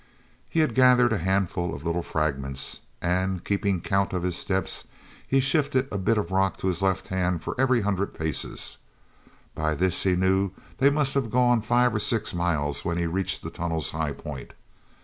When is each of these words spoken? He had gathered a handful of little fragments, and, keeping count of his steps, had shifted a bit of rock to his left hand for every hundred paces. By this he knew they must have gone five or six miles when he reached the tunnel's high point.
He 0.49 0.61
had 0.61 0.73
gathered 0.73 1.13
a 1.13 1.19
handful 1.19 1.75
of 1.75 1.85
little 1.85 2.01
fragments, 2.01 2.79
and, 3.03 3.45
keeping 3.45 3.81
count 3.81 4.13
of 4.13 4.23
his 4.23 4.35
steps, 4.35 4.87
had 5.29 5.43
shifted 5.43 5.87
a 5.91 5.99
bit 5.99 6.17
of 6.17 6.31
rock 6.31 6.57
to 6.57 6.67
his 6.69 6.81
left 6.81 7.09
hand 7.09 7.43
for 7.43 7.53
every 7.61 7.81
hundred 7.81 8.15
paces. 8.17 8.79
By 9.53 9.75
this 9.75 10.01
he 10.01 10.15
knew 10.15 10.53
they 10.79 10.89
must 10.89 11.13
have 11.13 11.29
gone 11.29 11.61
five 11.61 11.93
or 11.93 11.99
six 11.99 12.33
miles 12.33 12.83
when 12.83 12.97
he 12.97 13.05
reached 13.05 13.43
the 13.43 13.51
tunnel's 13.51 13.91
high 13.91 14.13
point. 14.13 14.55